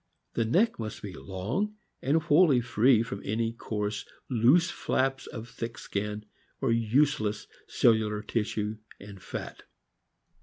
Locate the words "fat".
9.21-9.61